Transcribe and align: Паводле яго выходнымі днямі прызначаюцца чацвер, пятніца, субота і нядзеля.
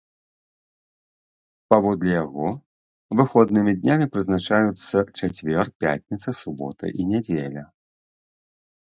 Паводле 1.73 2.09
яго 2.23 2.47
выходнымі 3.19 3.71
днямі 3.83 4.07
прызначаюцца 4.15 4.97
чацвер, 5.19 5.65
пятніца, 5.85 6.29
субота 6.41 6.85
і 7.03 7.07
нядзеля. 7.11 7.63